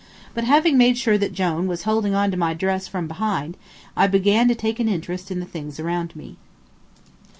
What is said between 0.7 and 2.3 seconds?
made sure that Jone was holding